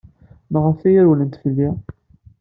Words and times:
Maɣef 0.51 0.79
ay 0.87 0.97
rewlent 1.03 1.39
fell-i? 1.41 1.69